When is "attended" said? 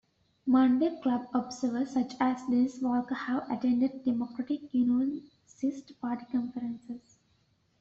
3.51-4.03